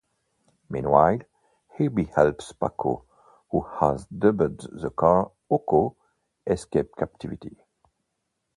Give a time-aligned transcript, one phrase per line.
[0.67, 1.19] Meanwhile,
[1.77, 3.05] Herbie helps Paco,
[3.51, 5.95] who has dubbed the car 'Ocho',
[6.47, 7.55] escape captivity.